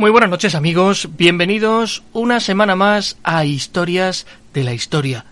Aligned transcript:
Muy 0.00 0.10
buenas 0.10 0.30
noches 0.30 0.54
amigos, 0.54 1.10
bienvenidos 1.18 2.04
una 2.14 2.40
semana 2.40 2.74
más 2.74 3.18
a 3.22 3.44
Historias 3.44 4.26
de 4.54 4.64
la 4.64 4.72
Historia. 4.72 5.26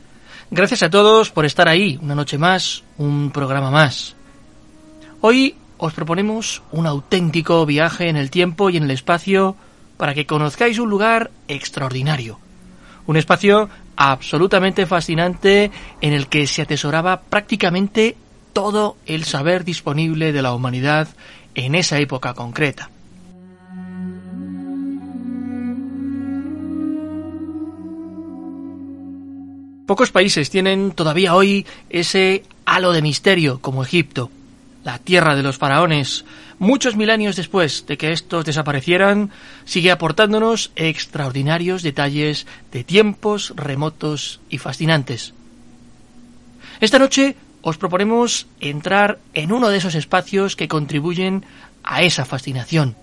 Gracias 0.50 0.82
a 0.82 0.90
todos 0.90 1.30
por 1.30 1.46
estar 1.46 1.68
ahí, 1.68 1.98
una 2.02 2.14
noche 2.14 2.36
más, 2.36 2.84
un 2.98 3.30
programa 3.30 3.70
más. 3.70 4.14
Hoy 5.22 5.54
os 5.78 5.94
proponemos 5.94 6.60
un 6.70 6.86
auténtico 6.86 7.64
viaje 7.64 8.10
en 8.10 8.16
el 8.16 8.30
tiempo 8.30 8.68
y 8.68 8.76
en 8.76 8.82
el 8.82 8.90
espacio 8.90 9.56
para 9.96 10.12
que 10.12 10.26
conozcáis 10.26 10.78
un 10.78 10.90
lugar 10.90 11.30
extraordinario. 11.48 12.38
Un 13.06 13.16
espacio 13.16 13.70
absolutamente 13.96 14.84
fascinante 14.84 15.70
en 16.02 16.12
el 16.12 16.26
que 16.26 16.46
se 16.46 16.60
atesoraba 16.60 17.22
prácticamente 17.22 18.18
todo 18.52 18.98
el 19.06 19.24
saber 19.24 19.64
disponible 19.64 20.30
de 20.30 20.42
la 20.42 20.52
humanidad 20.52 21.08
en 21.54 21.74
esa 21.74 21.98
época 22.00 22.34
concreta. 22.34 22.90
Pocos 29.88 30.12
países 30.12 30.50
tienen 30.50 30.90
todavía 30.90 31.34
hoy 31.34 31.64
ese 31.88 32.42
halo 32.66 32.92
de 32.92 33.00
misterio 33.00 33.62
como 33.62 33.82
Egipto, 33.82 34.30
la 34.84 34.98
tierra 34.98 35.34
de 35.34 35.42
los 35.42 35.56
faraones. 35.56 36.26
Muchos 36.58 36.94
milenios 36.94 37.36
después 37.36 37.86
de 37.86 37.96
que 37.96 38.12
estos 38.12 38.44
desaparecieran, 38.44 39.30
sigue 39.64 39.90
aportándonos 39.90 40.72
extraordinarios 40.76 41.82
detalles 41.82 42.46
de 42.70 42.84
tiempos 42.84 43.54
remotos 43.56 44.42
y 44.50 44.58
fascinantes. 44.58 45.32
Esta 46.80 46.98
noche 46.98 47.36
os 47.62 47.78
proponemos 47.78 48.46
entrar 48.60 49.18
en 49.32 49.52
uno 49.52 49.70
de 49.70 49.78
esos 49.78 49.94
espacios 49.94 50.54
que 50.54 50.68
contribuyen 50.68 51.46
a 51.82 52.02
esa 52.02 52.26
fascinación. 52.26 52.94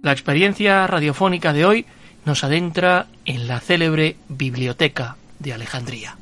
La 0.00 0.12
experiencia 0.12 0.86
radiofónica 0.86 1.52
de 1.52 1.66
hoy 1.66 1.86
nos 2.24 2.44
adentra 2.44 3.06
en 3.24 3.48
la 3.48 3.60
célebre 3.60 4.16
Biblioteca 4.28 5.16
de 5.38 5.52
Alejandría. 5.52 6.16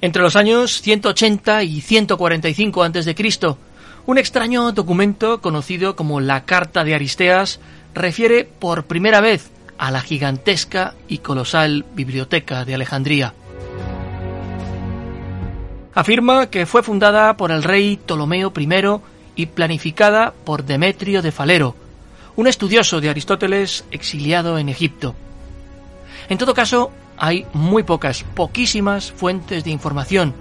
Entre 0.00 0.20
los 0.20 0.36
años 0.36 0.82
180 0.82 1.62
y 1.62 1.80
145 1.80 2.82
a.C., 2.82 3.14
un 4.04 4.18
extraño 4.18 4.70
documento 4.72 5.40
conocido 5.40 5.96
como 5.96 6.20
la 6.20 6.44
Carta 6.44 6.84
de 6.84 6.94
Aristeas 6.94 7.58
refiere 7.94 8.44
por 8.44 8.84
primera 8.84 9.22
vez 9.22 9.50
a 9.78 9.90
la 9.90 10.02
gigantesca 10.02 10.94
y 11.08 11.18
colosal 11.18 11.86
Biblioteca 11.94 12.66
de 12.66 12.74
Alejandría. 12.74 13.32
Afirma 15.94 16.48
que 16.48 16.66
fue 16.66 16.82
fundada 16.82 17.36
por 17.36 17.52
el 17.52 17.62
rey 17.62 17.96
Ptolomeo 17.96 18.52
I 18.56 19.00
y 19.36 19.46
planificada 19.46 20.34
por 20.44 20.64
Demetrio 20.64 21.22
de 21.22 21.30
Falero, 21.30 21.76
un 22.34 22.48
estudioso 22.48 23.00
de 23.00 23.10
Aristóteles 23.10 23.84
exiliado 23.92 24.58
en 24.58 24.68
Egipto. 24.68 25.14
En 26.28 26.38
todo 26.38 26.52
caso, 26.52 26.90
hay 27.16 27.46
muy 27.52 27.84
pocas, 27.84 28.24
poquísimas 28.34 29.12
fuentes 29.12 29.62
de 29.62 29.70
información, 29.70 30.34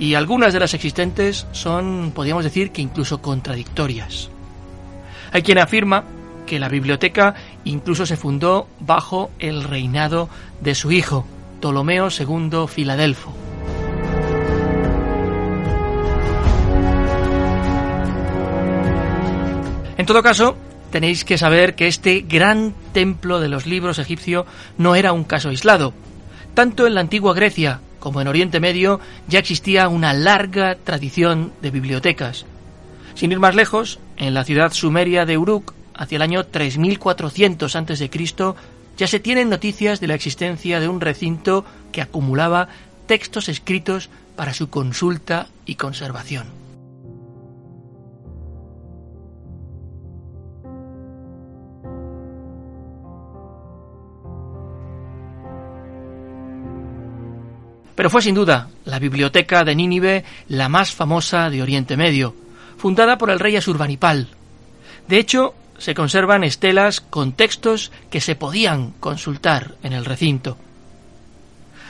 y 0.00 0.14
algunas 0.14 0.52
de 0.52 0.60
las 0.60 0.74
existentes 0.74 1.46
son, 1.52 2.10
podríamos 2.12 2.42
decir, 2.42 2.72
que 2.72 2.82
incluso 2.82 3.22
contradictorias. 3.22 4.30
Hay 5.32 5.42
quien 5.42 5.58
afirma 5.58 6.04
que 6.44 6.58
la 6.58 6.68
biblioteca 6.68 7.34
incluso 7.64 8.04
se 8.04 8.16
fundó 8.16 8.66
bajo 8.80 9.30
el 9.38 9.62
reinado 9.62 10.28
de 10.60 10.74
su 10.74 10.90
hijo, 10.90 11.24
Ptolomeo 11.60 12.08
II 12.10 12.66
Filadelfo. 12.66 13.37
Todo 20.08 20.22
caso, 20.22 20.56
tenéis 20.90 21.22
que 21.22 21.36
saber 21.36 21.74
que 21.74 21.86
este 21.86 22.24
gran 22.26 22.72
templo 22.94 23.40
de 23.40 23.50
los 23.50 23.66
libros 23.66 23.98
egipcio 23.98 24.46
no 24.78 24.94
era 24.94 25.12
un 25.12 25.22
caso 25.22 25.50
aislado. 25.50 25.92
Tanto 26.54 26.86
en 26.86 26.94
la 26.94 27.02
antigua 27.02 27.34
Grecia 27.34 27.82
como 27.98 28.22
en 28.22 28.26
Oriente 28.26 28.58
Medio 28.58 29.00
ya 29.28 29.38
existía 29.38 29.86
una 29.88 30.14
larga 30.14 30.76
tradición 30.76 31.52
de 31.60 31.70
bibliotecas. 31.70 32.46
Sin 33.16 33.32
ir 33.32 33.38
más 33.38 33.54
lejos, 33.54 34.00
en 34.16 34.32
la 34.32 34.44
ciudad 34.44 34.72
sumeria 34.72 35.26
de 35.26 35.36
Uruk, 35.36 35.74
hacia 35.94 36.16
el 36.16 36.22
año 36.22 36.46
3400 36.46 37.76
a.C., 37.76 38.10
ya 38.96 39.06
se 39.06 39.20
tienen 39.20 39.50
noticias 39.50 40.00
de 40.00 40.06
la 40.06 40.14
existencia 40.14 40.80
de 40.80 40.88
un 40.88 41.02
recinto 41.02 41.66
que 41.92 42.00
acumulaba 42.00 42.68
textos 43.06 43.50
escritos 43.50 44.08
para 44.36 44.54
su 44.54 44.70
consulta 44.70 45.48
y 45.66 45.74
conservación. 45.74 46.67
Pero 57.98 58.10
fue 58.10 58.22
sin 58.22 58.36
duda 58.36 58.68
la 58.84 59.00
biblioteca 59.00 59.64
de 59.64 59.74
Nínive 59.74 60.24
la 60.46 60.68
más 60.68 60.92
famosa 60.92 61.50
de 61.50 61.62
Oriente 61.62 61.96
Medio, 61.96 62.32
fundada 62.76 63.18
por 63.18 63.28
el 63.28 63.40
rey 63.40 63.56
Asurbanipal. 63.56 64.28
De 65.08 65.18
hecho, 65.18 65.56
se 65.78 65.96
conservan 65.96 66.44
estelas 66.44 67.00
con 67.00 67.32
textos 67.32 67.90
que 68.08 68.20
se 68.20 68.36
podían 68.36 68.92
consultar 69.00 69.74
en 69.82 69.94
el 69.94 70.04
recinto. 70.04 70.56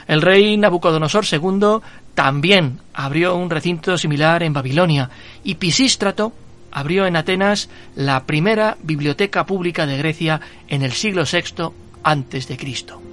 El 0.07 0.23
rey 0.23 0.57
Nabucodonosor 0.57 1.27
II 1.31 1.81
también 2.15 2.81
abrió 2.95 3.37
un 3.37 3.51
recinto 3.51 3.99
similar 3.99 4.43
en 4.43 4.55
Babilonia 4.55 5.11
y 5.45 5.57
Pisístrato 5.57 6.33
abrió 6.73 7.05
en 7.05 7.17
Atenas 7.17 7.69
la 7.95 8.25
primera 8.25 8.79
biblioteca 8.83 9.45
pública 9.45 9.85
de 9.85 9.99
Grecia 9.99 10.41
en 10.69 10.81
el 10.81 10.93
siglo 10.93 11.25
VI 11.31 11.69
antes 12.03 12.49
de 12.49 12.57
Cristo. 12.57 13.08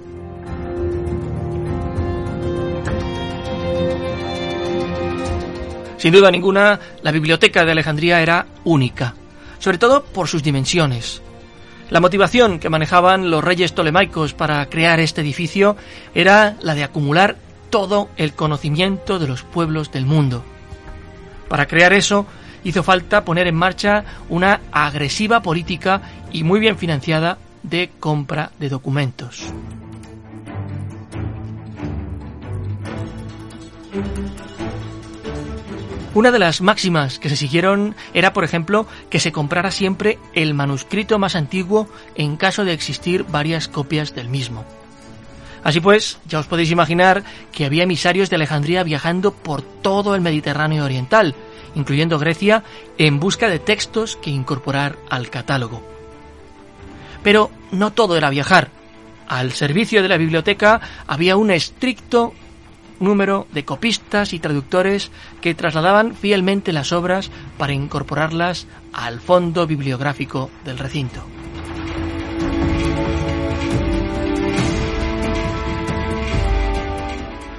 Sin 5.98 6.12
duda 6.12 6.30
ninguna, 6.30 6.78
la 7.02 7.10
biblioteca 7.10 7.64
de 7.64 7.72
Alejandría 7.72 8.20
era 8.20 8.46
única, 8.64 9.14
sobre 9.58 9.78
todo 9.78 10.04
por 10.04 10.28
sus 10.28 10.42
dimensiones. 10.42 11.22
La 11.88 12.00
motivación 12.00 12.58
que 12.58 12.68
manejaban 12.68 13.30
los 13.30 13.44
reyes 13.44 13.74
tolemaicos 13.74 14.34
para 14.34 14.66
crear 14.66 14.98
este 15.00 15.20
edificio 15.20 15.76
era 16.14 16.56
la 16.60 16.74
de 16.74 16.84
acumular 16.84 17.36
todo 17.70 18.10
el 18.16 18.32
conocimiento 18.32 19.18
de 19.18 19.28
los 19.28 19.42
pueblos 19.42 19.92
del 19.92 20.04
mundo. 20.04 20.44
Para 21.48 21.66
crear 21.66 21.92
eso, 21.92 22.26
hizo 22.64 22.82
falta 22.82 23.24
poner 23.24 23.46
en 23.46 23.54
marcha 23.54 24.04
una 24.28 24.60
agresiva 24.72 25.40
política 25.40 26.02
y 26.32 26.42
muy 26.42 26.58
bien 26.58 26.76
financiada 26.76 27.38
de 27.62 27.90
compra 28.00 28.50
de 28.58 28.68
documentos. 28.68 29.52
Una 36.16 36.30
de 36.30 36.38
las 36.38 36.62
máximas 36.62 37.18
que 37.18 37.28
se 37.28 37.36
siguieron 37.36 37.94
era, 38.14 38.32
por 38.32 38.42
ejemplo, 38.42 38.86
que 39.10 39.20
se 39.20 39.32
comprara 39.32 39.70
siempre 39.70 40.18
el 40.32 40.54
manuscrito 40.54 41.18
más 41.18 41.36
antiguo 41.36 41.90
en 42.14 42.38
caso 42.38 42.64
de 42.64 42.72
existir 42.72 43.26
varias 43.28 43.68
copias 43.68 44.14
del 44.14 44.30
mismo. 44.30 44.64
Así 45.62 45.78
pues, 45.80 46.18
ya 46.26 46.38
os 46.38 46.46
podéis 46.46 46.70
imaginar 46.70 47.22
que 47.52 47.66
había 47.66 47.82
emisarios 47.82 48.30
de 48.30 48.36
Alejandría 48.36 48.82
viajando 48.82 49.30
por 49.30 49.60
todo 49.60 50.14
el 50.14 50.22
Mediterráneo 50.22 50.86
oriental, 50.86 51.34
incluyendo 51.74 52.18
Grecia, 52.18 52.64
en 52.96 53.20
busca 53.20 53.50
de 53.50 53.58
textos 53.58 54.16
que 54.16 54.30
incorporar 54.30 54.96
al 55.10 55.28
catálogo. 55.28 55.82
Pero 57.22 57.50
no 57.72 57.92
todo 57.92 58.16
era 58.16 58.30
viajar. 58.30 58.70
Al 59.28 59.52
servicio 59.52 60.02
de 60.02 60.08
la 60.08 60.16
biblioteca 60.16 60.80
había 61.06 61.36
un 61.36 61.50
estricto 61.50 62.32
número 63.00 63.46
de 63.52 63.64
copistas 63.64 64.32
y 64.32 64.38
traductores 64.38 65.10
que 65.40 65.54
trasladaban 65.54 66.14
fielmente 66.14 66.72
las 66.72 66.92
obras 66.92 67.30
para 67.58 67.72
incorporarlas 67.72 68.66
al 68.92 69.20
fondo 69.20 69.66
bibliográfico 69.66 70.50
del 70.64 70.78
recinto. 70.78 71.24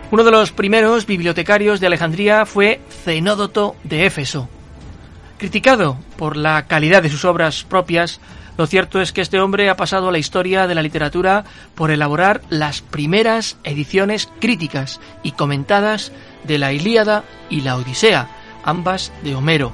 Uno 0.10 0.24
de 0.24 0.32
los 0.32 0.54
primeros 0.54 1.06
bibliotecarios 1.06 1.82
de 1.82 1.88
Alejandría 1.88 2.46
fue 2.46 2.80
Cenódoto 3.04 3.76
de 3.84 4.06
Éfeso. 4.06 4.48
Criticado 5.38 5.98
por 6.16 6.38
la 6.38 6.66
calidad 6.66 7.04
de 7.04 7.10
sus 7.10 7.26
obras 7.26 7.66
propias, 7.66 8.22
lo 8.58 8.66
cierto 8.66 9.00
es 9.00 9.12
que 9.12 9.22
este 9.22 9.40
hombre 9.40 9.70
ha 9.70 9.78
pasado 9.78 10.10
a 10.10 10.12
la 10.12 10.18
historia 10.18 10.66
de 10.68 10.76
la 10.76 10.82
literatura 10.82 11.46
por 11.76 11.92
elaborar 11.92 12.42
las 12.50 12.82
primeras 12.82 13.58
ediciones 13.64 14.30
críticas 14.40 15.00
y 15.22 15.34
comentadas 15.34 16.12
de 16.44 16.58
la 16.58 16.74
Ilíada 16.74 17.24
y 17.50 17.62
la 17.62 17.76
Odisea, 17.76 18.30
ambas 18.64 19.12
de 19.24 19.36
Homero. 19.36 19.72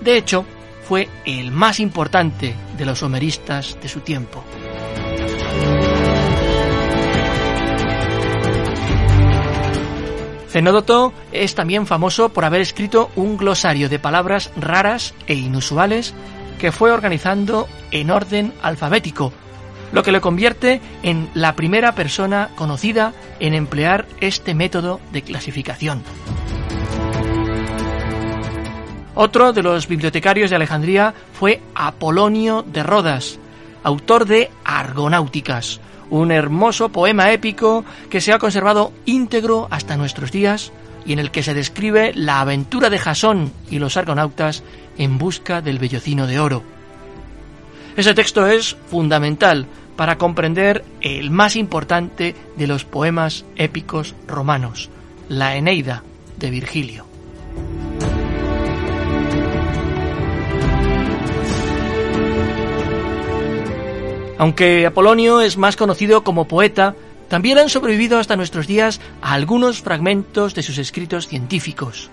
De 0.00 0.16
hecho, 0.16 0.46
fue 0.84 1.08
el 1.24 1.50
más 1.50 1.80
importante 1.80 2.54
de 2.76 2.86
los 2.86 3.02
homeristas 3.02 3.76
de 3.82 3.88
su 3.88 4.00
tiempo. 4.00 4.44
Cenódoto 10.48 11.12
es 11.30 11.54
también 11.54 11.86
famoso 11.86 12.30
por 12.30 12.44
haber 12.44 12.60
escrito 12.60 13.10
un 13.14 13.36
glosario 13.36 13.88
de 13.88 14.00
palabras 14.00 14.50
raras 14.56 15.14
e 15.28 15.34
inusuales 15.34 16.12
que 16.60 16.72
fue 16.72 16.92
organizando 16.92 17.68
en 17.90 18.10
orden 18.10 18.52
alfabético, 18.62 19.32
lo 19.92 20.02
que 20.02 20.12
le 20.12 20.20
convierte 20.20 20.80
en 21.02 21.30
la 21.34 21.56
primera 21.56 21.94
persona 21.94 22.50
conocida 22.54 23.12
en 23.40 23.54
emplear 23.54 24.06
este 24.20 24.54
método 24.54 25.00
de 25.12 25.22
clasificación. 25.22 26.02
Otro 29.14 29.52
de 29.52 29.62
los 29.62 29.88
bibliotecarios 29.88 30.50
de 30.50 30.56
Alejandría 30.56 31.14
fue 31.32 31.60
Apolonio 31.74 32.62
de 32.62 32.82
Rodas, 32.82 33.38
autor 33.82 34.26
de 34.26 34.50
Argonáuticas, 34.64 35.80
un 36.10 36.30
hermoso 36.30 36.90
poema 36.90 37.32
épico 37.32 37.84
que 38.08 38.20
se 38.20 38.32
ha 38.32 38.38
conservado 38.38 38.92
íntegro 39.06 39.66
hasta 39.70 39.96
nuestros 39.96 40.30
días 40.30 40.72
y 41.04 41.12
en 41.12 41.18
el 41.18 41.30
que 41.30 41.42
se 41.42 41.54
describe 41.54 42.12
la 42.14 42.40
aventura 42.40 42.90
de 42.90 42.98
Jasón 42.98 43.52
y 43.70 43.78
los 43.78 43.96
argonautas 43.96 44.62
en 44.98 45.18
busca 45.18 45.60
del 45.60 45.78
vellocino 45.78 46.26
de 46.26 46.40
oro. 46.40 46.62
Ese 47.96 48.14
texto 48.14 48.46
es 48.46 48.76
fundamental 48.88 49.66
para 49.96 50.16
comprender 50.16 50.84
el 51.00 51.30
más 51.30 51.56
importante 51.56 52.34
de 52.56 52.66
los 52.66 52.84
poemas 52.84 53.44
épicos 53.56 54.14
romanos, 54.26 54.88
la 55.28 55.56
Eneida 55.56 56.02
de 56.38 56.50
Virgilio. 56.50 57.06
Aunque 64.38 64.86
Apolonio 64.86 65.42
es 65.42 65.58
más 65.58 65.76
conocido 65.76 66.24
como 66.24 66.48
poeta, 66.48 66.94
también 67.30 67.58
han 67.58 67.68
sobrevivido 67.68 68.18
hasta 68.18 68.36
nuestros 68.36 68.66
días 68.66 69.00
algunos 69.22 69.80
fragmentos 69.80 70.52
de 70.52 70.64
sus 70.64 70.78
escritos 70.78 71.28
científicos. 71.28 72.10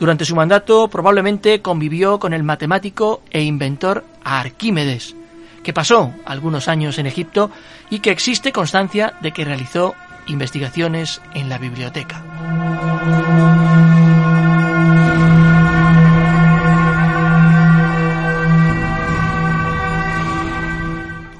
Durante 0.00 0.24
su 0.24 0.34
mandato 0.34 0.88
probablemente 0.88 1.60
convivió 1.60 2.18
con 2.18 2.32
el 2.32 2.42
matemático 2.42 3.20
e 3.30 3.42
inventor 3.42 4.04
Arquímedes, 4.24 5.14
que 5.62 5.74
pasó 5.74 6.14
algunos 6.24 6.66
años 6.66 6.98
en 6.98 7.06
Egipto 7.06 7.50
y 7.90 8.00
que 8.00 8.10
existe 8.10 8.52
constancia 8.52 9.14
de 9.20 9.32
que 9.32 9.44
realizó 9.44 9.94
investigaciones 10.26 11.20
en 11.34 11.50
la 11.50 11.58
biblioteca. 11.58 12.22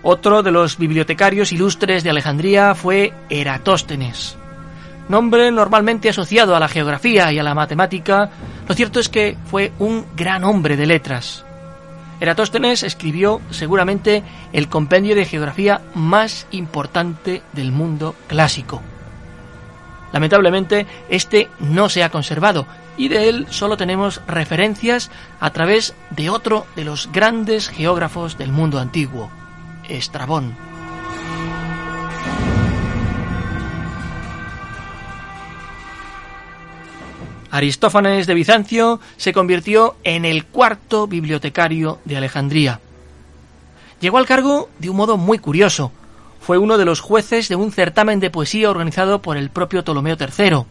Otro 0.09 0.45
de 0.45 0.53
los 0.53 0.79
bibliotecarios 0.79 1.51
ilustres 1.51 2.05
de 2.05 2.11
Alejandría 2.11 2.77
fue 2.77 3.13
Eratóstenes. 3.29 4.37
Nombre 5.09 5.51
normalmente 5.51 6.09
asociado 6.09 6.55
a 6.55 6.61
la 6.61 6.69
geografía 6.69 7.33
y 7.33 7.41
a 7.41 7.43
la 7.43 7.57
matemática, 7.57 8.31
lo 8.69 8.75
cierto 8.77 9.01
es 9.01 9.09
que 9.09 9.37
fue 9.51 9.73
un 9.81 10.07
gran 10.15 10.45
hombre 10.45 10.77
de 10.77 10.87
letras. 10.87 11.45
Eratóstenes 12.21 12.85
escribió 12.85 13.41
seguramente 13.51 14.23
el 14.53 14.69
compendio 14.69 15.17
de 15.17 15.25
geografía 15.25 15.81
más 15.97 16.47
importante 16.53 17.43
del 17.53 17.73
mundo 17.73 18.15
clásico. 18.29 18.83
Lamentablemente, 20.13 20.87
este 21.09 21.49
no 21.59 21.89
se 21.89 22.05
ha 22.05 22.11
conservado 22.11 22.69
y 22.97 23.09
de 23.09 23.29
él 23.29 23.49
solo 23.51 23.77
tenemos 23.77 24.23
referencias 24.29 25.11
a 25.41 25.51
través 25.51 25.97
de 26.11 26.31
otro 26.31 26.65
de 26.77 26.85
los 26.85 27.11
grandes 27.11 27.69
geógrafos 27.69 28.39
del 28.39 28.53
mundo 28.53 28.79
antiguo, 28.79 29.33
Estrabón. 29.89 30.55
Aristófanes 37.51 38.27
de 38.27 38.35
Bizancio 38.35 39.01
se 39.17 39.33
convirtió 39.33 39.97
en 40.05 40.25
el 40.25 40.45
cuarto 40.45 41.07
bibliotecario 41.07 42.01
de 42.05 42.17
Alejandría. 42.19 42.81
Llegó 44.01 44.19
al 44.19 44.27
cargo 44.27 44.69
de 44.79 44.91
un 44.91 44.97
modo 44.97 45.17
muy 45.17 45.39
curioso. 45.39 45.91
Fue 46.41 46.59
uno 46.59 46.77
de 46.77 46.85
los 46.85 47.01
jueces 47.01 47.49
de 47.49 47.57
un 47.57 47.73
certamen 47.73 48.21
de 48.21 48.31
poesía 48.31 48.71
organizado 48.71 49.23
por 49.23 49.37
el 49.37 49.49
propio 49.49 49.83
Ptolomeo 49.83 50.17
III. 50.21 50.65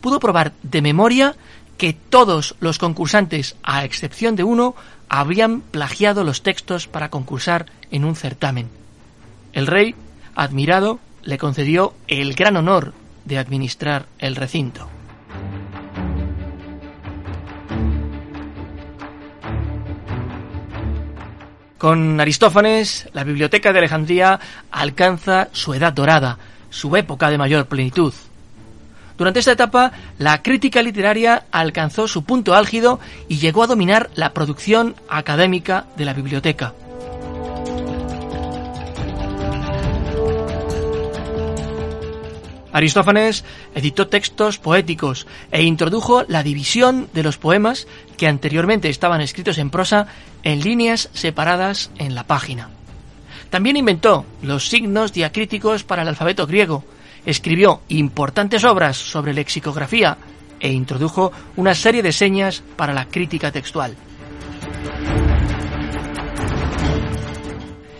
Pudo 0.00 0.20
probar 0.20 0.52
de 0.62 0.80
memoria 0.80 1.34
que 1.76 1.92
todos 1.92 2.54
los 2.60 2.78
concursantes, 2.78 3.56
a 3.62 3.84
excepción 3.84 4.36
de 4.36 4.44
uno, 4.44 4.74
habrían 5.08 5.60
plagiado 5.60 6.24
los 6.24 6.42
textos 6.42 6.86
para 6.86 7.10
concursar 7.10 7.66
en 7.90 8.04
un 8.04 8.16
certamen. 8.16 8.68
El 9.52 9.66
rey, 9.66 9.94
admirado, 10.34 11.00
le 11.22 11.38
concedió 11.38 11.94
el 12.08 12.34
gran 12.34 12.56
honor 12.56 12.92
de 13.24 13.38
administrar 13.38 14.06
el 14.18 14.36
recinto. 14.36 14.88
Con 21.78 22.20
Aristófanes, 22.20 23.08
la 23.12 23.22
Biblioteca 23.22 23.72
de 23.72 23.80
Alejandría 23.80 24.40
alcanza 24.70 25.48
su 25.52 25.74
edad 25.74 25.92
dorada, 25.92 26.38
su 26.70 26.96
época 26.96 27.28
de 27.28 27.38
mayor 27.38 27.66
plenitud. 27.66 28.14
Durante 29.16 29.40
esta 29.40 29.52
etapa, 29.52 29.92
la 30.18 30.42
crítica 30.42 30.82
literaria 30.82 31.44
alcanzó 31.50 32.06
su 32.06 32.24
punto 32.24 32.54
álgido 32.54 33.00
y 33.28 33.38
llegó 33.38 33.62
a 33.62 33.66
dominar 33.66 34.10
la 34.14 34.34
producción 34.34 34.94
académica 35.08 35.86
de 35.96 36.04
la 36.04 36.12
biblioteca. 36.12 36.74
Aristófanes 42.76 43.42
editó 43.74 44.06
textos 44.08 44.58
poéticos 44.58 45.26
e 45.50 45.62
introdujo 45.62 46.24
la 46.28 46.42
división 46.42 47.08
de 47.14 47.22
los 47.22 47.38
poemas 47.38 47.86
que 48.18 48.26
anteriormente 48.28 48.90
estaban 48.90 49.22
escritos 49.22 49.56
en 49.56 49.70
prosa 49.70 50.08
en 50.42 50.60
líneas 50.60 51.08
separadas 51.14 51.90
en 51.96 52.14
la 52.14 52.24
página. 52.24 52.68
También 53.48 53.78
inventó 53.78 54.26
los 54.42 54.68
signos 54.68 55.14
diacríticos 55.14 55.84
para 55.84 56.02
el 56.02 56.08
alfabeto 56.08 56.46
griego, 56.46 56.84
escribió 57.26 57.82
importantes 57.88 58.64
obras 58.64 58.96
sobre 58.96 59.34
lexicografía 59.34 60.16
e 60.60 60.72
introdujo 60.72 61.32
una 61.56 61.74
serie 61.74 62.02
de 62.02 62.12
señas 62.12 62.62
para 62.76 62.94
la 62.94 63.06
crítica 63.06 63.52
textual. 63.52 63.94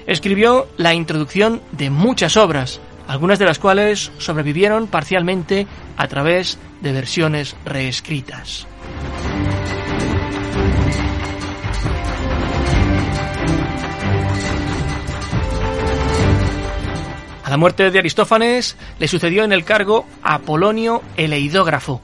Escribió 0.06 0.68
la 0.76 0.94
introducción 0.94 1.60
de 1.72 1.90
muchas 1.90 2.36
obras, 2.36 2.80
algunas 3.08 3.40
de 3.40 3.44
las 3.44 3.58
cuales 3.58 4.12
sobrevivieron 4.18 4.86
parcialmente 4.86 5.66
a 5.96 6.06
través 6.06 6.58
de 6.80 6.92
versiones 6.92 7.56
reescritas. 7.64 8.66
La 17.56 17.60
muerte 17.60 17.90
de 17.90 17.98
Aristófanes 17.98 18.76
le 18.98 19.08
sucedió 19.08 19.42
en 19.42 19.50
el 19.50 19.64
cargo 19.64 20.04
Apolonio 20.22 21.02
el 21.16 21.32
Eidógrafo, 21.32 22.02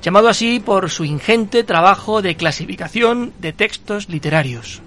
llamado 0.00 0.28
así 0.28 0.60
por 0.60 0.90
su 0.90 1.04
ingente 1.04 1.64
trabajo 1.64 2.22
de 2.22 2.36
clasificación 2.36 3.32
de 3.40 3.52
textos 3.52 4.08
literarios. 4.08 4.80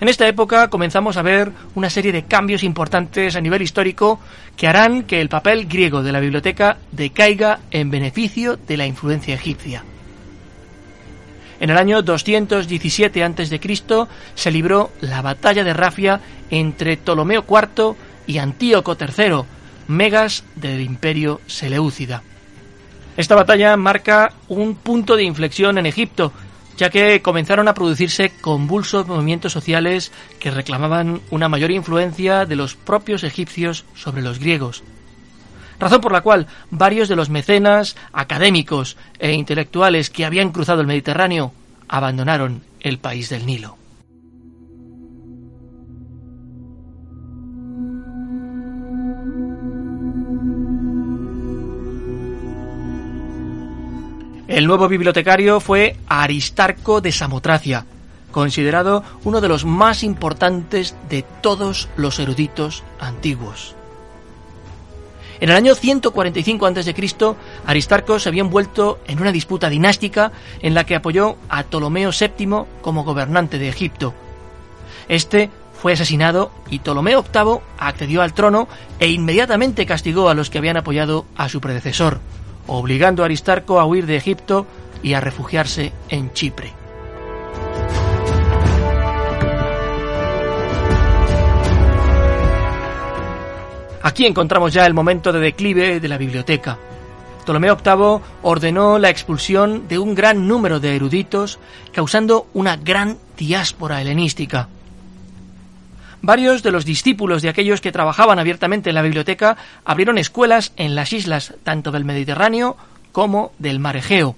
En 0.00 0.06
esta 0.06 0.28
época 0.28 0.70
comenzamos 0.70 1.16
a 1.16 1.22
ver 1.22 1.50
una 1.74 1.90
serie 1.90 2.12
de 2.12 2.22
cambios 2.22 2.62
importantes 2.62 3.34
a 3.34 3.40
nivel 3.40 3.62
histórico 3.62 4.20
que 4.56 4.68
harán 4.68 5.02
que 5.02 5.20
el 5.20 5.28
papel 5.28 5.66
griego 5.66 6.04
de 6.04 6.12
la 6.12 6.20
biblioteca 6.20 6.76
decaiga 6.92 7.58
en 7.72 7.90
beneficio 7.90 8.56
de 8.56 8.76
la 8.76 8.86
influencia 8.86 9.34
egipcia. 9.34 9.82
En 11.58 11.70
el 11.70 11.78
año 11.78 12.00
217 12.00 13.24
a.C. 13.24 13.60
se 14.36 14.50
libró 14.52 14.92
la 15.00 15.20
batalla 15.20 15.64
de 15.64 15.72
Rafia 15.72 16.20
entre 16.50 16.96
Ptolomeo 16.96 17.44
IV 17.48 17.96
y 18.26 18.38
Antíoco 18.38 18.96
III, 18.98 19.42
megas 19.88 20.44
del 20.54 20.80
imperio 20.80 21.40
Seleucida. 21.46 22.22
Esta 23.16 23.34
batalla 23.34 23.76
marca 23.76 24.32
un 24.48 24.74
punto 24.74 25.16
de 25.16 25.22
inflexión 25.22 25.78
en 25.78 25.86
Egipto, 25.86 26.32
ya 26.76 26.90
que 26.90 27.22
comenzaron 27.22 27.68
a 27.68 27.74
producirse 27.74 28.32
convulsos 28.40 29.06
movimientos 29.06 29.52
sociales 29.52 30.10
que 30.40 30.50
reclamaban 30.50 31.20
una 31.30 31.48
mayor 31.48 31.70
influencia 31.70 32.46
de 32.46 32.56
los 32.56 32.74
propios 32.74 33.22
egipcios 33.22 33.84
sobre 33.94 34.22
los 34.22 34.40
griegos. 34.40 34.82
Razón 35.78 36.00
por 36.00 36.12
la 36.12 36.22
cual 36.22 36.46
varios 36.70 37.08
de 37.08 37.16
los 37.16 37.30
mecenas, 37.30 37.96
académicos 38.12 38.96
e 39.18 39.32
intelectuales 39.32 40.10
que 40.10 40.24
habían 40.24 40.50
cruzado 40.50 40.80
el 40.80 40.86
Mediterráneo 40.86 41.52
abandonaron 41.88 42.62
el 42.80 42.98
país 42.98 43.28
del 43.28 43.46
Nilo. 43.46 43.76
El 54.54 54.68
nuevo 54.68 54.86
bibliotecario 54.86 55.58
fue 55.58 55.96
Aristarco 56.06 57.00
de 57.00 57.10
Samotracia, 57.10 57.86
considerado 58.30 59.02
uno 59.24 59.40
de 59.40 59.48
los 59.48 59.64
más 59.64 60.04
importantes 60.04 60.94
de 61.08 61.22
todos 61.22 61.88
los 61.96 62.20
eruditos 62.20 62.84
antiguos. 63.00 63.74
En 65.40 65.50
el 65.50 65.56
año 65.56 65.74
145 65.74 66.66
a.C., 66.66 66.94
Aristarco 67.66 68.20
se 68.20 68.28
había 68.28 68.42
envuelto 68.42 69.00
en 69.08 69.20
una 69.20 69.32
disputa 69.32 69.68
dinástica 69.68 70.30
en 70.62 70.74
la 70.74 70.86
que 70.86 70.94
apoyó 70.94 71.36
a 71.48 71.64
Ptolomeo 71.64 72.12
VII 72.12 72.66
como 72.80 73.02
gobernante 73.02 73.58
de 73.58 73.68
Egipto. 73.68 74.14
Este 75.08 75.50
fue 75.82 75.94
asesinado 75.94 76.52
y 76.70 76.78
Ptolomeo 76.78 77.24
VIII 77.24 77.58
accedió 77.76 78.22
al 78.22 78.34
trono 78.34 78.68
e 79.00 79.08
inmediatamente 79.08 79.84
castigó 79.84 80.28
a 80.28 80.34
los 80.34 80.48
que 80.48 80.58
habían 80.58 80.76
apoyado 80.76 81.26
a 81.34 81.48
su 81.48 81.60
predecesor 81.60 82.20
obligando 82.66 83.22
a 83.22 83.26
Aristarco 83.26 83.80
a 83.80 83.84
huir 83.84 84.06
de 84.06 84.16
Egipto 84.16 84.66
y 85.02 85.14
a 85.14 85.20
refugiarse 85.20 85.92
en 86.08 86.32
Chipre. 86.32 86.72
Aquí 94.02 94.26
encontramos 94.26 94.72
ya 94.72 94.84
el 94.84 94.92
momento 94.92 95.32
de 95.32 95.40
declive 95.40 95.98
de 95.98 96.08
la 96.08 96.18
biblioteca. 96.18 96.78
Ptolomeo 97.44 97.76
VIII 97.76 98.20
ordenó 98.42 98.98
la 98.98 99.08
expulsión 99.08 99.88
de 99.88 99.98
un 99.98 100.14
gran 100.14 100.46
número 100.46 100.78
de 100.78 100.94
eruditos, 100.94 101.58
causando 101.92 102.46
una 102.52 102.76
gran 102.76 103.18
diáspora 103.36 104.00
helenística. 104.00 104.68
Varios 106.26 106.62
de 106.62 106.70
los 106.70 106.86
discípulos 106.86 107.42
de 107.42 107.50
aquellos 107.50 107.82
que 107.82 107.92
trabajaban 107.92 108.38
abiertamente 108.38 108.88
en 108.88 108.94
la 108.94 109.02
biblioteca 109.02 109.58
abrieron 109.84 110.16
escuelas 110.16 110.72
en 110.76 110.94
las 110.94 111.12
islas 111.12 111.52
tanto 111.64 111.92
del 111.92 112.06
Mediterráneo 112.06 112.78
como 113.12 113.52
del 113.58 113.78
Mar 113.78 113.98
Egeo. 113.98 114.34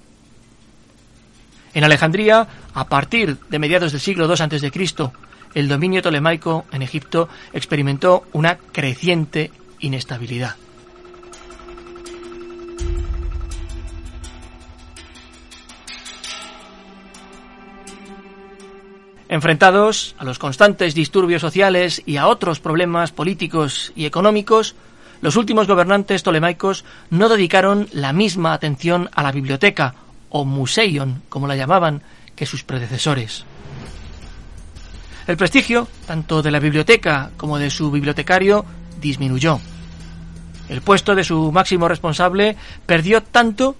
En 1.73 1.85
Alejandría, 1.85 2.45
a 2.73 2.89
partir 2.89 3.37
de 3.47 3.59
mediados 3.59 3.93
del 3.93 4.01
siglo 4.01 4.25
II 4.25 4.33
a.C., 4.33 5.11
el 5.53 5.69
dominio 5.69 6.01
tolemaico 6.01 6.65
en 6.73 6.81
Egipto 6.81 7.29
experimentó 7.53 8.25
una 8.33 8.57
creciente 8.57 9.51
inestabilidad. 9.79 10.57
Enfrentados 19.29 20.15
a 20.17 20.23
los 20.23 20.39
constantes 20.39 20.95
disturbios 20.95 21.41
sociales 21.41 22.01
y 22.05 22.17
a 22.17 22.27
otros 22.27 22.59
problemas 22.59 23.11
políticos 23.11 23.91
y 23.95 24.05
económicos, 24.05 24.75
los 25.21 25.35
últimos 25.35 25.67
gobernantes 25.67 26.23
tolemaicos 26.23 26.85
no 27.09 27.27
dedicaron 27.27 27.89
la 27.91 28.13
misma 28.13 28.53
atención 28.53 29.09
a 29.13 29.23
la 29.23 29.31
biblioteca, 29.31 29.95
o 30.29 30.45
museion, 30.45 31.23
como 31.29 31.47
la 31.47 31.55
llamaban, 31.55 32.03
que 32.35 32.45
sus 32.45 32.63
predecesores. 32.63 33.43
El 35.25 35.35
prestigio, 35.35 35.87
tanto 36.05 36.41
de 36.41 36.51
la 36.51 36.59
biblioteca 36.59 37.31
como 37.35 37.59
de 37.59 37.69
su 37.69 37.91
bibliotecario, 37.91 38.63
disminuyó. 39.01 39.59
El 40.69 40.81
puesto 40.81 41.15
de 41.15 41.25
su 41.25 41.51
máximo 41.51 41.87
responsable 41.87 42.55
perdió 42.85 43.21
tanto 43.23 43.75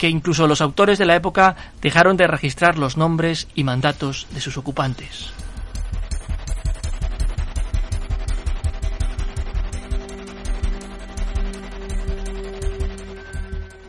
que 0.00 0.08
incluso 0.08 0.46
los 0.46 0.62
autores 0.62 0.98
de 0.98 1.04
la 1.04 1.14
época 1.14 1.56
dejaron 1.82 2.16
de 2.16 2.26
registrar 2.26 2.78
los 2.78 2.96
nombres 2.96 3.48
y 3.54 3.64
mandatos 3.64 4.26
de 4.30 4.40
sus 4.40 4.56
ocupantes. 4.56 5.30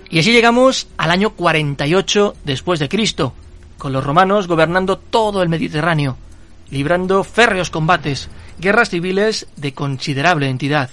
Y 0.09 0.19
así 0.19 0.33
llegamos 0.33 0.89
al 0.97 1.11
año 1.11 1.29
48 1.29 2.35
después 2.43 2.81
de 2.81 2.89
Cristo, 2.89 3.33
con 3.77 3.93
los 3.93 4.03
romanos 4.03 4.49
gobernando 4.49 4.97
todo 4.97 5.41
el 5.41 5.47
Mediterráneo, 5.47 6.17
librando 6.71 7.23
férreos 7.23 7.69
combates, 7.69 8.27
guerras 8.59 8.89
civiles 8.89 9.47
de 9.55 9.73
considerable 9.73 10.49
entidad. 10.49 10.89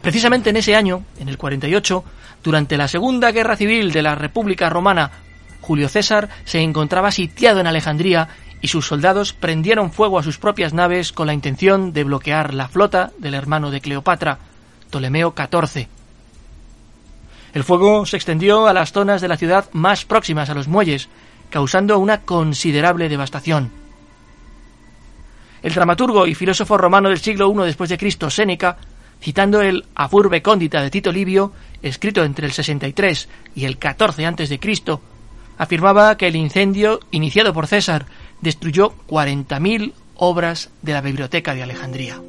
Precisamente 0.00 0.48
en 0.48 0.56
ese 0.56 0.74
año, 0.74 1.04
en 1.20 1.28
el 1.28 1.36
48, 1.36 2.04
durante 2.42 2.76
la 2.76 2.88
Segunda 2.88 3.32
Guerra 3.32 3.56
Civil 3.56 3.92
de 3.92 4.02
la 4.02 4.14
República 4.14 4.68
Romana, 4.68 5.10
Julio 5.60 5.88
César 5.88 6.28
se 6.44 6.60
encontraba 6.60 7.10
sitiado 7.10 7.60
en 7.60 7.66
Alejandría 7.66 8.28
y 8.60 8.68
sus 8.68 8.86
soldados 8.86 9.32
prendieron 9.32 9.92
fuego 9.92 10.18
a 10.18 10.22
sus 10.22 10.38
propias 10.38 10.72
naves 10.72 11.12
con 11.12 11.26
la 11.26 11.34
intención 11.34 11.92
de 11.92 12.04
bloquear 12.04 12.54
la 12.54 12.68
flota 12.68 13.12
del 13.18 13.34
hermano 13.34 13.70
de 13.70 13.80
Cleopatra, 13.80 14.38
Ptolomeo 14.90 15.34
XIV. 15.36 15.88
El 17.54 17.64
fuego 17.64 18.04
se 18.06 18.16
extendió 18.16 18.66
a 18.66 18.72
las 18.72 18.92
zonas 18.92 19.20
de 19.20 19.28
la 19.28 19.36
ciudad 19.36 19.68
más 19.72 20.04
próximas 20.04 20.50
a 20.50 20.54
los 20.54 20.68
muelles, 20.68 21.08
causando 21.50 21.98
una 21.98 22.22
considerable 22.22 23.08
devastación. 23.08 23.70
El 25.62 25.74
dramaturgo 25.74 26.26
y 26.26 26.34
filósofo 26.34 26.78
romano 26.78 27.08
del 27.08 27.18
siglo 27.18 27.50
I 27.50 27.66
después 27.66 27.90
de 27.90 27.98
Cristo, 27.98 28.30
Séneca, 28.30 28.76
citando 29.20 29.62
el 29.62 29.84
Afurbe 29.94 30.42
Cóndita 30.42 30.82
de 30.82 30.90
Tito 30.90 31.12
Livio, 31.12 31.52
escrito 31.82 32.24
entre 32.24 32.46
el 32.46 32.52
63 32.52 33.28
y 33.54 33.64
el 33.64 33.78
14 33.78 34.26
a.C., 34.26 34.60
afirmaba 35.58 36.16
que 36.16 36.28
el 36.28 36.36
incendio 36.36 37.00
iniciado 37.10 37.52
por 37.52 37.66
César 37.66 38.06
destruyó 38.40 38.94
40.000 39.08 39.92
obras 40.16 40.70
de 40.82 40.92
la 40.92 41.00
biblioteca 41.00 41.54
de 41.54 41.62
Alejandría. 41.62 42.20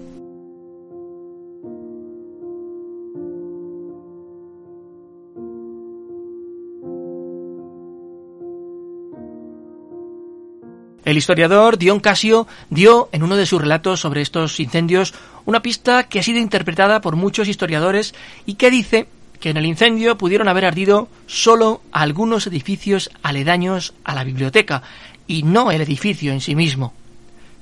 El 11.06 11.18
historiador 11.18 11.77
Dion 11.77 12.00
Casio 12.00 12.48
dio 12.70 13.10
en 13.12 13.24
uno 13.24 13.36
de 13.36 13.46
sus 13.46 13.62
relatos 13.62 14.01
sobre 14.01 14.22
estos 14.22 14.60
incendios 14.60 15.13
una 15.46 15.62
pista 15.62 16.03
que 16.03 16.20
ha 16.20 16.24
sido 16.24 16.39
interpretada 16.39 17.01
por 17.01 17.15
muchos 17.15 17.48
historiadores 17.48 18.13
y 18.46 18.56
que 18.56 18.70
dice 18.70 19.08
que 19.39 19.50
en 19.50 19.58
el 19.58 19.65
incendio 19.65 20.18
pudieron 20.18 20.50
haber 20.50 20.65
ardido 20.65 21.08
solo 21.25 21.82
algunos 21.91 22.46
edificios 22.48 23.10
aledaños 23.24 23.94
a 24.03 24.13
la 24.13 24.24
biblioteca 24.24 24.84
y 25.27 25.44
no 25.44 25.72
el 25.72 25.82
edificio 25.82 26.34
en 26.34 26.41
sí 26.41 26.56
mismo. 26.56 26.94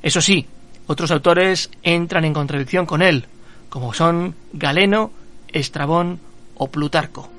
Eso 0.01 0.21
sí, 0.21 0.47
otros 0.87 1.11
autores 1.11 1.69
entran 1.83 2.25
en 2.25 2.33
contradicción 2.33 2.85
con 2.85 3.01
él, 3.01 3.25
como 3.69 3.93
son 3.93 4.35
Galeno, 4.53 5.11
Estrabón 5.49 6.19
o 6.55 6.69
Plutarco. 6.69 7.36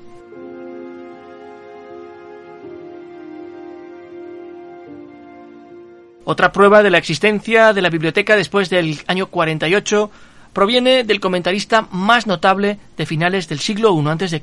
Otra 6.31 6.51
prueba 6.51 6.83
de 6.83 6.91
la 6.91 6.99
existencia 6.99 7.73
de 7.73 7.81
la 7.81 7.89
biblioteca 7.89 8.35
después 8.35 8.69
del 8.69 8.99
año 9.07 9.25
48 9.25 10.11
proviene 10.53 11.03
del 11.03 11.19
comentarista 11.19 11.87
más 11.89 12.27
notable 12.27 12.77
de 12.95 13.07
finales 13.07 13.49
del 13.49 13.57
siglo 13.57 13.99
I 13.99 14.07
a.C. 14.07 14.39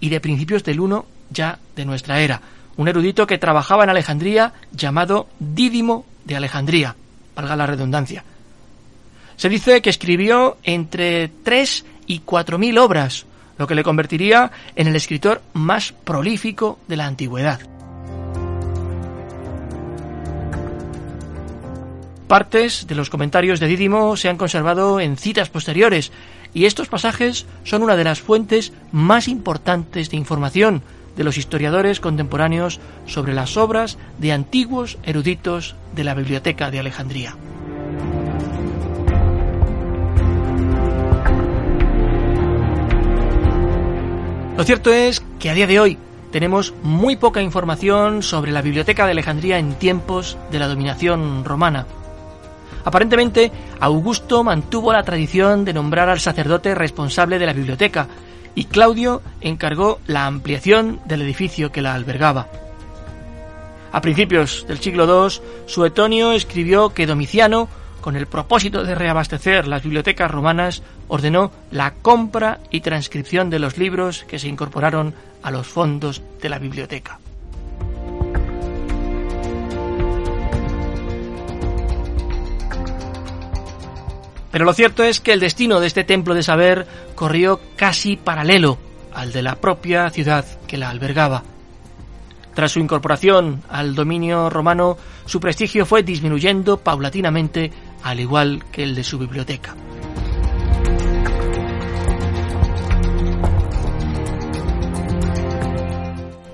y 0.00 0.10
de 0.10 0.20
principios 0.20 0.64
del 0.64 0.76
I 0.76 1.00
ya 1.30 1.60
de 1.74 1.86
nuestra 1.86 2.20
era, 2.20 2.42
un 2.76 2.88
erudito 2.88 3.26
que 3.26 3.38
trabajaba 3.38 3.84
en 3.84 3.88
Alejandría 3.88 4.52
llamado 4.70 5.28
Dídimo 5.38 6.04
de 6.26 6.36
Alejandría, 6.36 6.94
valga 7.34 7.56
la 7.56 7.64
redundancia. 7.64 8.22
Se 9.38 9.48
dice 9.48 9.80
que 9.80 9.88
escribió 9.88 10.58
entre 10.62 11.28
tres 11.42 11.86
y 12.06 12.18
cuatro 12.18 12.58
mil 12.58 12.76
obras, 12.76 13.24
lo 13.56 13.66
que 13.66 13.74
le 13.74 13.82
convertiría 13.82 14.52
en 14.76 14.88
el 14.88 14.96
escritor 14.96 15.40
más 15.54 15.90
prolífico 16.04 16.78
de 16.86 16.96
la 16.98 17.06
antigüedad. 17.06 17.77
Partes 22.28 22.86
de 22.86 22.94
los 22.94 23.08
comentarios 23.08 23.58
de 23.58 23.68
Dídimo 23.68 24.14
se 24.18 24.28
han 24.28 24.36
conservado 24.36 25.00
en 25.00 25.16
citas 25.16 25.48
posteriores 25.48 26.12
y 26.52 26.66
estos 26.66 26.86
pasajes 26.86 27.46
son 27.64 27.82
una 27.82 27.96
de 27.96 28.04
las 28.04 28.20
fuentes 28.20 28.74
más 28.92 29.28
importantes 29.28 30.10
de 30.10 30.18
información 30.18 30.82
de 31.16 31.24
los 31.24 31.38
historiadores 31.38 32.00
contemporáneos 32.00 32.80
sobre 33.06 33.32
las 33.32 33.56
obras 33.56 33.96
de 34.18 34.32
antiguos 34.32 34.98
eruditos 35.04 35.74
de 35.96 36.04
la 36.04 36.12
Biblioteca 36.12 36.70
de 36.70 36.80
Alejandría. 36.80 37.34
Lo 44.58 44.64
cierto 44.64 44.92
es 44.92 45.22
que 45.38 45.48
a 45.48 45.54
día 45.54 45.66
de 45.66 45.80
hoy 45.80 45.98
tenemos 46.30 46.74
muy 46.82 47.16
poca 47.16 47.40
información 47.40 48.22
sobre 48.22 48.52
la 48.52 48.60
Biblioteca 48.60 49.06
de 49.06 49.12
Alejandría 49.12 49.58
en 49.58 49.76
tiempos 49.76 50.36
de 50.52 50.58
la 50.58 50.68
dominación 50.68 51.46
romana. 51.46 51.86
Aparentemente, 52.84 53.52
Augusto 53.80 54.42
mantuvo 54.44 54.92
la 54.92 55.02
tradición 55.02 55.64
de 55.64 55.72
nombrar 55.72 56.08
al 56.08 56.20
sacerdote 56.20 56.74
responsable 56.74 57.38
de 57.38 57.46
la 57.46 57.52
biblioteca, 57.52 58.06
y 58.54 58.64
Claudio 58.64 59.22
encargó 59.40 60.00
la 60.06 60.26
ampliación 60.26 61.00
del 61.04 61.22
edificio 61.22 61.70
que 61.70 61.82
la 61.82 61.94
albergaba. 61.94 62.48
A 63.92 64.00
principios 64.00 64.66
del 64.68 64.80
siglo 64.80 65.06
II, 65.06 65.40
Suetonio 65.66 66.32
escribió 66.32 66.90
que 66.90 67.06
Domiciano, 67.06 67.68
con 68.00 68.16
el 68.16 68.26
propósito 68.26 68.84
de 68.84 68.94
reabastecer 68.94 69.66
las 69.66 69.82
bibliotecas 69.82 70.30
romanas, 70.30 70.82
ordenó 71.08 71.50
la 71.70 71.94
compra 71.94 72.58
y 72.70 72.80
transcripción 72.80 73.48
de 73.50 73.58
los 73.58 73.78
libros 73.78 74.24
que 74.24 74.38
se 74.38 74.48
incorporaron 74.48 75.14
a 75.42 75.50
los 75.50 75.66
fondos 75.66 76.22
de 76.40 76.48
la 76.48 76.58
biblioteca. 76.58 77.18
Pero 84.50 84.64
lo 84.64 84.72
cierto 84.72 85.04
es 85.04 85.20
que 85.20 85.32
el 85.32 85.40
destino 85.40 85.80
de 85.80 85.86
este 85.86 86.04
templo 86.04 86.34
de 86.34 86.42
saber 86.42 86.86
corrió 87.14 87.60
casi 87.76 88.16
paralelo 88.16 88.78
al 89.12 89.32
de 89.32 89.42
la 89.42 89.56
propia 89.56 90.10
ciudad 90.10 90.44
que 90.66 90.78
la 90.78 90.90
albergaba. 90.90 91.42
Tras 92.54 92.72
su 92.72 92.80
incorporación 92.80 93.62
al 93.68 93.94
dominio 93.94 94.50
romano, 94.50 94.96
su 95.26 95.38
prestigio 95.38 95.86
fue 95.86 96.02
disminuyendo 96.02 96.78
paulatinamente, 96.78 97.70
al 98.02 98.20
igual 98.20 98.64
que 98.72 98.82
el 98.82 98.94
de 98.94 99.04
su 99.04 99.18
biblioteca. 99.18 99.76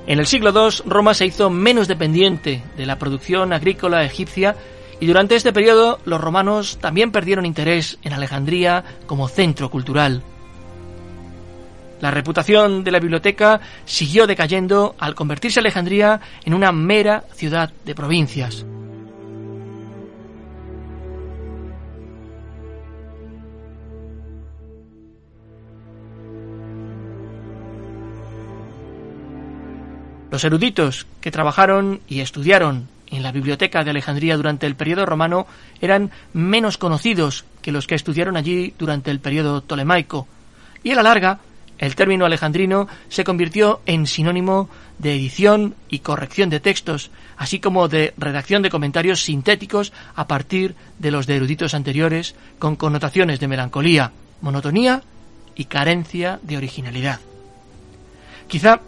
En 0.07 0.19
el 0.19 0.27
siglo 0.27 0.51
II, 0.51 0.83
Roma 0.85 1.15
se 1.15 1.25
hizo 1.25 1.49
menos 1.49 1.89
dependiente 1.89 2.63
de 2.77 2.85
la 2.85 2.99
producción 2.99 3.55
agrícola 3.55 4.05
egipcia 4.05 4.55
y 5.01 5.07
durante 5.07 5.37
este 5.37 5.53
periodo 5.53 5.99
los 6.05 6.21
romanos 6.21 6.79
también 6.81 7.13
perdieron 7.13 7.47
interés 7.47 7.99
en 8.03 8.13
Alejandría 8.13 8.85
como 9.07 9.29
centro 9.29 9.71
cultural. 9.71 10.23
La 12.01 12.11
reputación 12.11 12.85
de 12.85 12.91
la 12.91 13.01
biblioteca 13.01 13.61
siguió 13.85 14.27
decayendo 14.27 14.95
al 14.99 15.15
convertirse 15.15 15.61
Alejandría 15.61 16.21
en 16.45 16.55
una 16.55 16.73
mera 16.73 17.25
ciudad 17.35 17.73
de 17.85 17.95
provincias. 17.95 18.67
Los 30.31 30.43
eruditos 30.43 31.07
que 31.21 31.31
trabajaron 31.31 32.01
y 32.09 32.19
estudiaron 32.19 32.89
en 33.17 33.23
la 33.23 33.33
biblioteca 33.33 33.85
de 33.85 33.91
Alejandría 33.91 34.37
durante 34.37 34.67
el 34.67 34.77
periodo 34.77 35.07
romano 35.07 35.47
eran 35.81 36.11
menos 36.33 36.79
conocidos 36.79 37.45
que 37.63 37.73
los 37.73 37.87
que 37.87 37.95
estudiaron 37.95 38.37
allí 38.37 38.75
durante 38.79 39.11
el 39.11 39.21
periodo 39.21 39.61
tolemaico, 39.63 40.27
y 40.83 40.91
a 40.91 40.97
la 40.97 41.03
larga 41.03 41.41
el 41.79 41.97
término 41.97 42.25
alejandrino 42.25 42.87
se 43.09 43.25
convirtió 43.25 43.81
en 43.87 44.07
sinónimo 44.07 44.69
de 44.99 45.15
edición 45.15 45.75
y 45.89 45.99
corrección 46.01 46.49
de 46.49 46.61
textos, 46.61 47.11
así 47.37 47.59
como 47.59 47.89
de 47.89 48.15
redacción 48.17 48.63
de 48.63 48.71
comentarios 48.71 49.25
sintéticos 49.25 49.93
a 50.15 50.29
partir 50.29 50.77
de 50.99 51.11
los 51.11 51.27
de 51.27 51.37
eruditos 51.37 51.75
anteriores, 51.75 52.37
con 52.59 52.77
connotaciones 52.77 53.41
de 53.41 53.49
melancolía, 53.49 54.13
monotonía 54.41 55.03
y 55.57 55.65
carencia 55.65 56.39
de 56.43 56.57
originalidad. 56.57 57.21
Quizá 58.47 58.81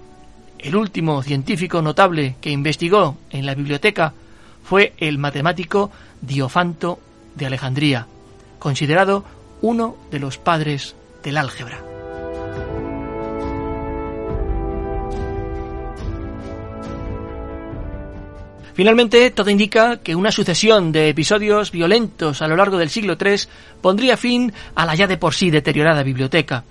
el 0.67 0.75
último 0.75 1.23
científico 1.23 1.81
notable 1.81 2.35
que 2.41 2.51
investigó 2.51 3.17
en 3.31 3.47
la 3.47 3.55
biblioteca 3.55 4.13
fue 4.65 4.95
el 4.99 5.17
matemático 5.17 5.93
Diofanto 6.21 6.99
de 7.37 7.47
Alejandría, 7.47 8.09
considerado 8.59 9.25
uno 9.63 9.97
de 10.11 10.19
los 10.19 10.39
padres 10.39 10.97
del 11.23 11.37
álgebra. 11.37 11.79
Finalmente, 18.75 19.31
todo 19.31 19.49
indica 19.49 19.99
que 19.99 20.17
una 20.17 20.33
sucesión 20.33 20.91
de 20.91 21.09
episodios 21.09 21.71
violentos 21.71 22.43
a 22.43 22.49
lo 22.49 22.57
largo 22.57 22.77
del 22.77 22.91
siglo 22.91 23.17
III 23.19 23.37
pondría 23.81 24.17
fin 24.17 24.53
a 24.75 24.85
la 24.85 24.97
ya 24.97 25.07
de 25.07 25.17
por 25.17 25.33
sí 25.33 25.51
deteriorada 25.51 26.03
biblioteca. 26.03 26.65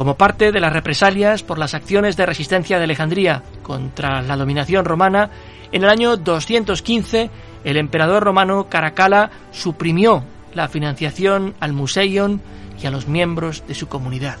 Como 0.00 0.16
parte 0.16 0.50
de 0.50 0.60
las 0.60 0.72
represalias 0.72 1.42
por 1.42 1.58
las 1.58 1.74
acciones 1.74 2.16
de 2.16 2.24
resistencia 2.24 2.78
de 2.78 2.84
Alejandría 2.84 3.42
contra 3.62 4.22
la 4.22 4.38
dominación 4.38 4.86
romana, 4.86 5.28
en 5.72 5.84
el 5.84 5.90
año 5.90 6.16
215 6.16 7.28
el 7.64 7.76
emperador 7.76 8.24
romano 8.24 8.70
Caracalla 8.70 9.30
suprimió 9.52 10.24
la 10.54 10.68
financiación 10.68 11.52
al 11.60 11.74
Museion 11.74 12.40
y 12.82 12.86
a 12.86 12.90
los 12.90 13.08
miembros 13.08 13.62
de 13.68 13.74
su 13.74 13.88
comunidad. 13.88 14.38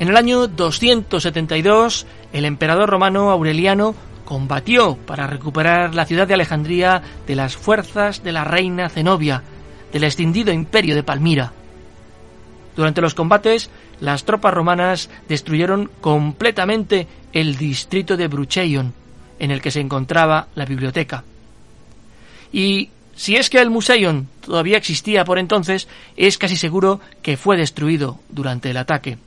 En 0.00 0.08
el 0.08 0.16
año 0.16 0.48
272, 0.48 2.06
el 2.32 2.44
emperador 2.44 2.90
romano 2.90 3.30
Aureliano 3.30 3.94
combatió 4.30 4.94
para 4.94 5.26
recuperar 5.26 5.96
la 5.96 6.06
ciudad 6.06 6.28
de 6.28 6.34
Alejandría 6.34 7.02
de 7.26 7.34
las 7.34 7.56
fuerzas 7.56 8.22
de 8.22 8.30
la 8.30 8.44
reina 8.44 8.88
Zenobia, 8.88 9.42
del 9.92 10.04
extindido 10.04 10.52
imperio 10.52 10.94
de 10.94 11.02
Palmira. 11.02 11.52
Durante 12.76 13.00
los 13.00 13.14
combates, 13.14 13.70
las 13.98 14.22
tropas 14.22 14.54
romanas 14.54 15.10
destruyeron 15.28 15.90
completamente 16.00 17.08
el 17.32 17.56
distrito 17.56 18.16
de 18.16 18.28
Brucheion, 18.28 18.94
en 19.40 19.50
el 19.50 19.60
que 19.60 19.72
se 19.72 19.80
encontraba 19.80 20.46
la 20.54 20.64
biblioteca. 20.64 21.24
Y 22.52 22.90
si 23.16 23.34
es 23.34 23.50
que 23.50 23.58
el 23.58 23.68
Museion 23.68 24.28
todavía 24.42 24.76
existía 24.76 25.24
por 25.24 25.40
entonces, 25.40 25.88
es 26.16 26.38
casi 26.38 26.56
seguro 26.56 27.00
que 27.20 27.36
fue 27.36 27.56
destruido 27.56 28.20
durante 28.28 28.70
el 28.70 28.76
ataque. 28.76 29.18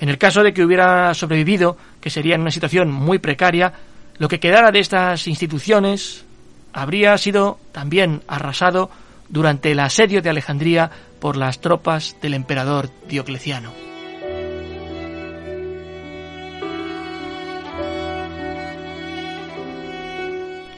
En 0.00 0.08
el 0.08 0.18
caso 0.18 0.42
de 0.42 0.52
que 0.52 0.64
hubiera 0.64 1.12
sobrevivido, 1.14 1.76
que 2.00 2.10
sería 2.10 2.34
en 2.34 2.42
una 2.42 2.50
situación 2.50 2.90
muy 2.90 3.18
precaria, 3.18 3.72
lo 4.18 4.28
que 4.28 4.40
quedara 4.40 4.70
de 4.70 4.80
estas 4.80 5.26
instituciones 5.26 6.24
habría 6.72 7.16
sido 7.18 7.58
también 7.72 8.22
arrasado 8.28 8.90
durante 9.28 9.72
el 9.72 9.80
asedio 9.80 10.22
de 10.22 10.30
Alejandría 10.30 10.90
por 11.20 11.36
las 11.36 11.60
tropas 11.60 12.16
del 12.22 12.34
emperador 12.34 12.90
Diocleciano. 13.08 13.72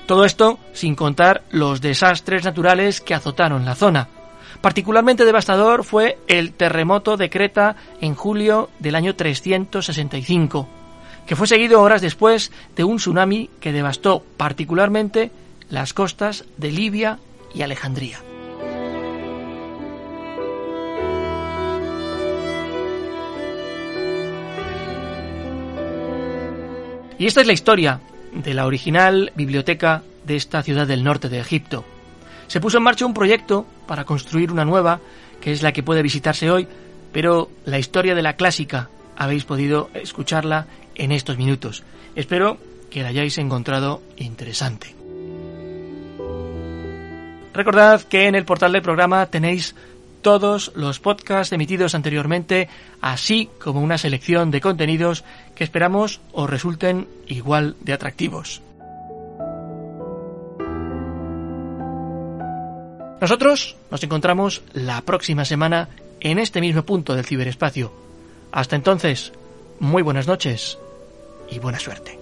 Todo 0.06 0.24
esto 0.24 0.58
sin 0.72 0.96
contar 0.96 1.44
los 1.50 1.80
desastres 1.80 2.44
naturales 2.44 3.00
que 3.00 3.14
azotaron 3.14 3.64
la 3.64 3.76
zona. 3.76 4.08
Particularmente 4.60 5.24
devastador 5.24 5.84
fue 5.84 6.18
el 6.28 6.52
terremoto 6.52 7.16
de 7.16 7.30
Creta 7.30 7.76
en 8.02 8.14
julio 8.14 8.68
del 8.78 8.94
año 8.94 9.16
365, 9.16 10.68
que 11.26 11.34
fue 11.34 11.46
seguido 11.46 11.80
horas 11.80 12.02
después 12.02 12.52
de 12.76 12.84
un 12.84 12.98
tsunami 12.98 13.48
que 13.60 13.72
devastó 13.72 14.22
particularmente 14.36 15.30
las 15.70 15.94
costas 15.94 16.44
de 16.58 16.72
Libia 16.72 17.18
y 17.54 17.62
Alejandría. 17.62 18.18
Y 27.18 27.26
esta 27.26 27.40
es 27.40 27.46
la 27.46 27.52
historia 27.52 28.00
de 28.32 28.54
la 28.54 28.66
original 28.66 29.32
biblioteca 29.34 30.02
de 30.26 30.36
esta 30.36 30.62
ciudad 30.62 30.86
del 30.86 31.04
norte 31.04 31.28
de 31.28 31.38
Egipto. 31.38 31.84
Se 32.50 32.60
puso 32.60 32.78
en 32.78 32.82
marcha 32.82 33.06
un 33.06 33.14
proyecto 33.14 33.64
para 33.86 34.04
construir 34.04 34.50
una 34.50 34.64
nueva, 34.64 34.98
que 35.40 35.52
es 35.52 35.62
la 35.62 35.70
que 35.70 35.84
puede 35.84 36.02
visitarse 36.02 36.50
hoy, 36.50 36.66
pero 37.12 37.48
la 37.64 37.78
historia 37.78 38.16
de 38.16 38.22
la 38.22 38.32
clásica 38.32 38.90
habéis 39.16 39.44
podido 39.44 39.88
escucharla 39.94 40.66
en 40.96 41.12
estos 41.12 41.38
minutos. 41.38 41.84
Espero 42.16 42.58
que 42.90 43.04
la 43.04 43.10
hayáis 43.10 43.38
encontrado 43.38 44.02
interesante. 44.16 44.96
Recordad 47.54 48.02
que 48.02 48.26
en 48.26 48.34
el 48.34 48.44
portal 48.44 48.72
del 48.72 48.82
programa 48.82 49.26
tenéis 49.26 49.76
todos 50.20 50.72
los 50.74 50.98
podcasts 50.98 51.52
emitidos 51.52 51.94
anteriormente, 51.94 52.68
así 53.00 53.48
como 53.62 53.80
una 53.80 53.96
selección 53.96 54.50
de 54.50 54.60
contenidos 54.60 55.22
que 55.54 55.62
esperamos 55.62 56.20
os 56.32 56.50
resulten 56.50 57.06
igual 57.28 57.76
de 57.80 57.92
atractivos. 57.92 58.60
Nosotros 63.20 63.76
nos 63.90 64.02
encontramos 64.02 64.62
la 64.72 65.02
próxima 65.02 65.44
semana 65.44 65.90
en 66.20 66.38
este 66.38 66.60
mismo 66.60 66.84
punto 66.84 67.14
del 67.14 67.26
ciberespacio. 67.26 67.92
Hasta 68.50 68.76
entonces, 68.76 69.32
muy 69.78 70.02
buenas 70.02 70.26
noches 70.26 70.78
y 71.50 71.58
buena 71.58 71.78
suerte. 71.78 72.18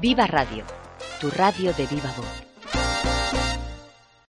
Viva 0.00 0.26
Radio, 0.26 0.64
tu 1.20 1.28
radio 1.30 1.72
de 1.74 1.86
viva 1.86 2.14
voz. 2.16 2.47